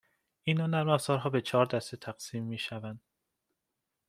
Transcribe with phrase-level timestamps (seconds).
[0.43, 3.01] این نوع نرمافزارها به چهار دسته تقسیم میشوند